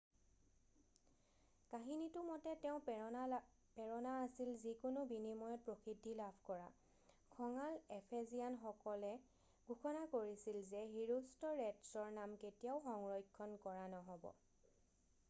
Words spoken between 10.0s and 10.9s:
কৰিছিল যে